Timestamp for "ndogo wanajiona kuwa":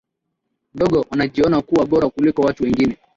0.75-1.85